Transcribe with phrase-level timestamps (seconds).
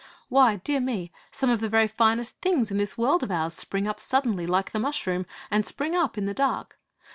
[0.29, 3.87] Why, dear me, some of the very finest things in this world of ours spring
[3.87, 6.79] up suddenly, like the mushroom, and spring up in the dark!